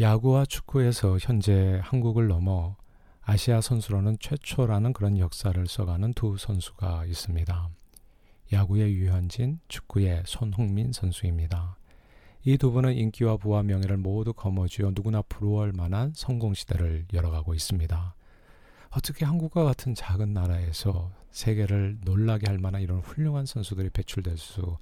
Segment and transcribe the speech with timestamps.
[0.00, 2.76] 야구와 축구에서 현재 한국을 넘어
[3.20, 7.70] 아시아 선수로는 최초라는 그런 역사를 써가는 두 선수가 있습니다.
[8.52, 11.76] 야구의 유현진, 축구의 손흥민 선수입니다.
[12.44, 18.14] 이 두 분은 인기와 부와 명예를 모두 거머쥐어 누구나 부러워할 만한 성공 시대를 열어가고 있습니다.
[18.90, 24.76] 어떻게 한국과 같은 작은 나라에서 세계를 놀라게 할 만한 이런 훌륭한 선수들이 배출될 수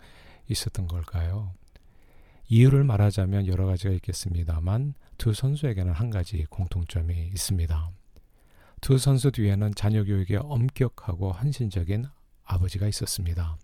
[0.49, 1.53] 있었던 걸까요?
[2.53, 7.93] 이유를 말하자면 여러 가지가 있겠습니다만 두 선수에게는 한 가지 공통점이 있습니다.
[8.81, 12.07] 두 선수 뒤에는 자녀 교육에 엄격하고 헌신적인
[12.43, 13.57] 아버지가 있었습니다.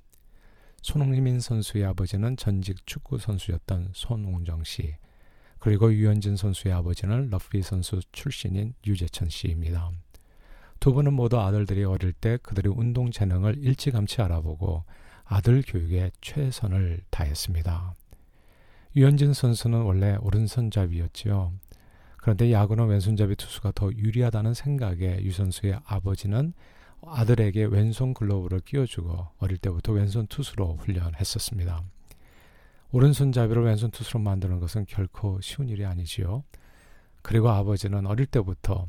[0.83, 4.95] 손흥민 선수의 아버지는 전직 축구 선수였던 손웅정 씨,
[5.59, 9.91] 그리고 류현진 선수의 아버지는 러프리 선수 출신인 류재천 씨입니다.
[10.79, 14.85] 두 분은 모두 아들들이 어릴 때 그들의 운동 재능을 일찌감치 알아보고
[15.25, 17.97] 아들 교육에 최선을 다했습니다.
[18.97, 21.53] 유현진 선수는 원래 오른손잡이였지요.
[22.17, 26.55] 그런데 야구는 왼손잡이 투수가 더 유리하다는 생각에 유 선수의 아버지는
[27.05, 31.83] 아들에게 왼손 글러브를 끼워주고 어릴 때부터 왼손 투수로 훈련했었습니다.
[32.91, 36.45] 오른손잡이를 왼손 투수로 만드는 것은 결코 쉬운 일이 아니지요.
[37.21, 38.89] 그리고 아버지는 어릴 때부터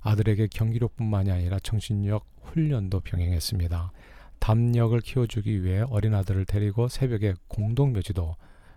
[0.00, 3.92] 아들에게 경기력뿐만이 아니라 정신력 훈련도 병행했습니다.
[4.38, 8.34] 담력을 키워주기 위해 어린 아들을 데리고 새벽에 공동묘지도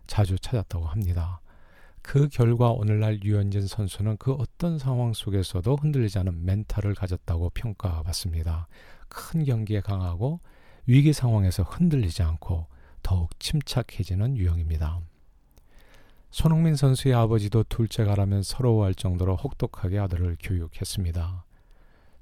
[0.08, 1.42] 자주 찾았다고 합니다.
[2.02, 8.68] 그 결과 오늘날 유현진 선수는 그 어떤 상황 속에서도 흔들리지 않은 멘탈을 가졌다고 평가받습니다.
[9.10, 10.40] 큰 경기에 강하고
[10.86, 12.68] 위기 상황에서 흔들리지 않고
[13.02, 15.02] 더욱 침착해지는 유형입니다.
[16.30, 21.46] 손흥민 선수의 아버지도 둘째가라면 서러워할 정도로 혹독하게 아들을 교육했습니다.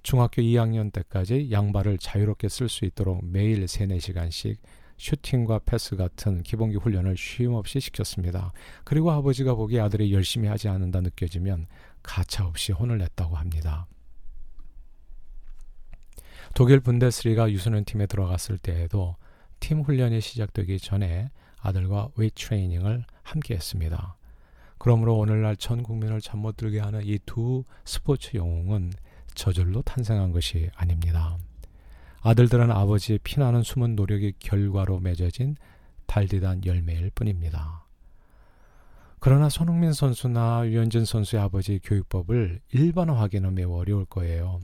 [0.03, 4.57] 중학교 2학년 때까지 양발을 자유롭게 쓸 수 있도록 매일 3, 4시간씩
[5.03, 8.53] 슈팅과 패스 같은 기본기 훈련을 쉼없이 시켰습니다.
[8.85, 11.67] 그리고 아버지가 보기에 아들이 열심히 하지 않는다 느껴지면
[12.01, 13.85] 가차없이 혼을 냈다고 합니다.
[16.55, 19.17] 독일 분데스리가 유소년 팀에 들어갔을 때에도
[19.59, 21.29] 팀 훈련이 시작되기 전에
[21.59, 24.16] 아들과 웨이트 트레이닝을 함께 했습니다.
[24.78, 28.94] 그러므로 오늘날 전 국민을 잠 못 들게 하는 이 두 스포츠 영웅은
[29.35, 31.38] 저절로 탄생한 것이 아닙니다.
[32.25, 35.57] 아들들은 아버지의 피나는 숨은 노력의 결과로 맺어진
[36.07, 37.84] 달디단 열매일 뿐입니다.
[39.19, 44.61] 그러나 손흥민 선수나 유현진 선수의 아버지 교육법을 일반화하기는 매우 어려울 거예요.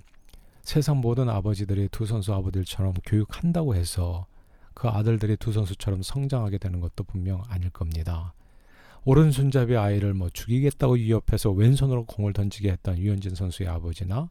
[0.63, 4.25] 세상 모든 아버지들이 두 선수 아버들처럼 교육한다고 해서
[4.73, 8.33] 그 아들들이 두 선수처럼 성장하게 되는 것도 분명 아닐 겁니다.
[9.03, 14.29] 오른손잡이 아이를 뭐 죽이겠다고 위협해서 왼손으로 공을 던지게 했던 유현진 선수의 아버지나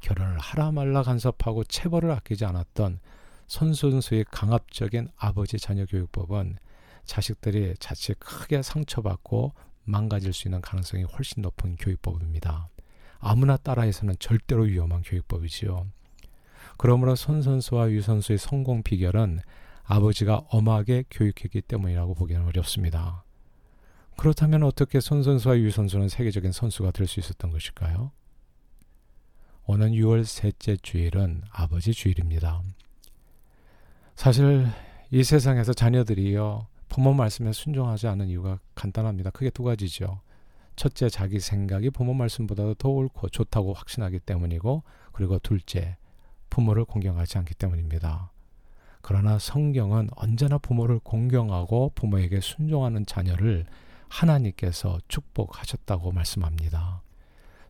[0.00, 3.00] 결혼을 하라 말라 간섭하고 체벌을 아끼지 않았던
[3.46, 6.58] 손 선수의 강압적인 아버지 자녀 교육법은
[7.04, 9.54] 자식들이 자칫 크게 상처받고
[9.84, 12.68] 망가질 수 있는 가능성이 훨씬 높은 교육법입니다.
[13.18, 15.86] 아무나 따라해서는 절대로 위험한 교육법이지요.
[16.76, 19.40] 그러므로 손 선수와 유 선수의 성공 비결은
[19.84, 23.24] 아버지가 엄하게 교육했기 때문이라고 보기는 어렵습니다.
[24.18, 28.12] 그렇다면 어떻게 손 선수와 유 선수는 세계적인 선수가 될 수 있었던 것일까요?
[29.70, 32.62] 오는 6월 셋째 주일은 아버지 주일입니다.
[34.16, 34.66] 사실
[35.10, 39.28] 이 세상에서 자녀들이요 부모 말씀에 순종하지 않는 이유가 간단합니다.
[39.28, 40.22] 크게 두 가지죠.
[40.74, 45.98] 첫째, 자기 생각이 부모 말씀보다도 더 옳고 좋다고 확신하기 때문이고, 그리고 둘째,
[46.48, 48.32] 부모를 공경하지 않기 때문입니다.
[49.02, 53.66] 그러나 성경은 언제나 부모를 공경하고 부모에게 순종하는 자녀를
[54.08, 57.02] 하나님께서 축복하셨다고 말씀합니다.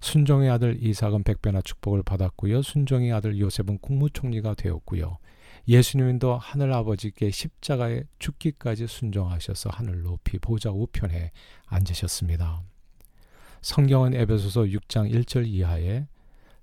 [0.00, 2.62] 순종의 아들 이삭은 백배나 축복을 받았고요.
[2.62, 5.18] 순종의 아들 요셉은 국무총리가 되었고요.
[5.66, 11.30] 예수님도 하늘 아버지께 십자가에 죽기까지 순종하셔서 하늘 높이 보좌 우편에
[11.66, 12.62] 앉으셨습니다.
[13.60, 16.06] 성경은 에베소서 6장 1절 이하에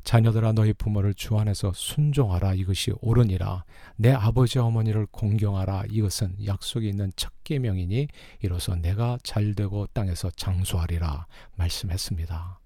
[0.04, 7.12] 자녀들아 너희 부모를 주 안에서 순종하라 이것이 옳으니라 내 아버지 어머니를 공경하라 이것은 약속이 있는
[7.16, 8.08] 첫 계명이니
[8.42, 11.26] 이로써 내가 잘되고 땅에서 장수하리라
[11.56, 12.60] 말씀했습니다.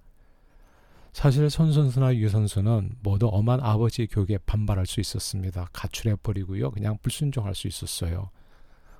[1.14, 5.70] 사실 손 선수나 유 선수는 모두 엄한 아버지 교육에 반발할 수 있었습니다.
[5.74, 6.72] 가출해 버리고요.
[6.72, 8.30] 그냥 불순종할 수 있었어요.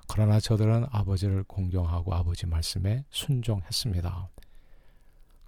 [0.08, 4.28] 그러나 저들은 아버지를 공경하고 아버지 말씀에 순종했습니다.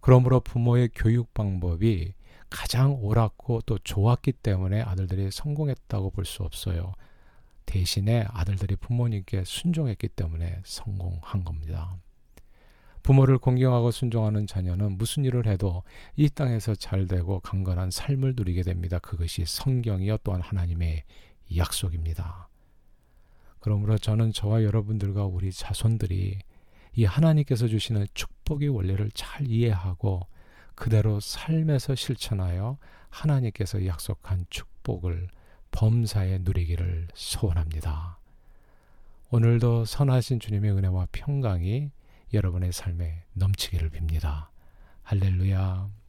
[0.01, 2.15] 그러므로 부모의 교육 방법이
[2.49, 6.95] 가장 옳았고 또 좋았기 때문에 아들들이 성공했다고 볼 수 없어요.
[7.67, 11.97] 대신에 아들들이 부모님께 순종했기 때문에 성공한 겁니다.
[13.03, 15.83] 부모를 공경하고 순종하는 자녀는 무슨 일을 해도
[16.17, 18.99] 이 땅에서 잘 되고 강건한 삶을 누리게 됩니다.
[18.99, 21.03] 그것이 성경이요 또한 하나님의
[21.57, 22.49] 약속입니다.
[23.59, 26.39] 그러므로 저는 저와 여러분들과 우리 자손들이
[26.95, 30.27] 이 하나님께서 주시는 축복의 원리를 잘 이해하고
[30.75, 32.79] 그대로 삶에서 실천하여
[33.09, 35.29] 하나님께서 약속한 축복을
[35.71, 38.19] 범사에 누리기를 소원합니다.
[39.31, 41.91] 오늘도 선하신 주님의 은혜와 평강이
[42.33, 44.49] 여러분의 삶에 넘치기를 빕니다.
[45.03, 46.02] 할렐루야.